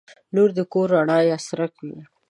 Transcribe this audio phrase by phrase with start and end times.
[0.35, 1.17] •لور د کور د رڼا
[1.47, 1.97] څرک وي.